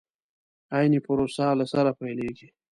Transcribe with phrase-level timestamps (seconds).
[0.75, 2.47] عين پروسه له سره پيلېږي.